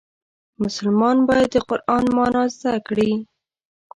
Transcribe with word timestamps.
مسلمان 0.63 1.17
باید 1.27 1.49
د 1.53 1.57
قرآن 1.69 2.05
معنا 2.15 2.43
زده 2.55 2.75
کړي. 2.87 3.11